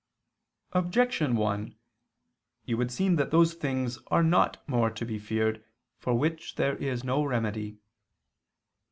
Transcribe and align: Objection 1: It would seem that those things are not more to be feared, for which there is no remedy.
Objection 0.71 1.35
1: 1.35 1.75
It 2.65 2.73
would 2.73 2.89
seem 2.91 3.17
that 3.17 3.29
those 3.29 3.53
things 3.53 3.99
are 4.07 4.23
not 4.23 4.67
more 4.67 4.89
to 4.89 5.05
be 5.05 5.19
feared, 5.19 5.63
for 5.99 6.17
which 6.17 6.55
there 6.55 6.75
is 6.77 7.03
no 7.03 7.23
remedy. 7.23 7.77